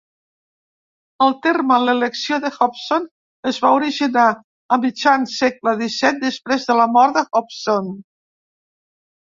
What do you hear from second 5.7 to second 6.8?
XVII, després